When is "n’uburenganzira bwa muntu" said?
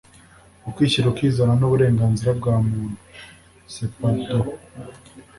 1.57-3.01